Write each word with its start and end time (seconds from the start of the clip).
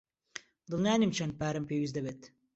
دڵنیا 0.69 0.93
نیم 1.01 1.11
چەند 1.17 1.31
پارەم 1.39 1.65
پێویست 1.69 1.93
دەبێت. 1.97 2.21